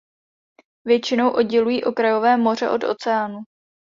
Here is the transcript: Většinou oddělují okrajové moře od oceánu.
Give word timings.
Většinou 0.87 1.31
oddělují 1.33 1.83
okrajové 1.83 2.37
moře 2.37 2.69
od 2.69 2.83
oceánu. 2.83 3.37